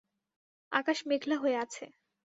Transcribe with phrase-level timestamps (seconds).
[0.71, 1.85] আকাশ মেঘলা হয়ে আছে।